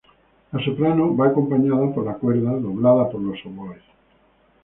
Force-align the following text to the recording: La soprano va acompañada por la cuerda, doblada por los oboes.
La 0.51 0.59
soprano 0.65 1.15
va 1.15 1.27
acompañada 1.27 1.93
por 1.93 2.03
la 2.07 2.15
cuerda, 2.15 2.53
doblada 2.57 3.07
por 3.11 3.21
los 3.21 3.37
oboes. 3.45 3.83